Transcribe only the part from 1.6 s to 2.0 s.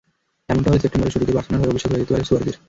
হয়ে অভিষেক